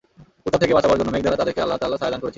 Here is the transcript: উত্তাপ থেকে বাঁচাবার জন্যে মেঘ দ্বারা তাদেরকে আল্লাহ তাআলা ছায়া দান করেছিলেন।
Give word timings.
উত্তাপ 0.47 0.59
থেকে 0.63 0.75
বাঁচাবার 0.77 0.97
জন্যে 0.99 1.13
মেঘ 1.13 1.23
দ্বারা 1.25 1.39
তাদেরকে 1.41 1.63
আল্লাহ 1.63 1.79
তাআলা 1.81 1.99
ছায়া 1.99 2.11
দান 2.13 2.19
করেছিলেন। 2.21 2.29